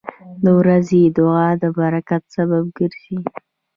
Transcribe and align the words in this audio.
•د 0.43 0.45
ورځې 0.59 1.01
دعا 1.17 1.47
د 1.61 1.63
برکت 1.77 2.23
سبب 2.35 2.63
ګرځي. 2.77 3.19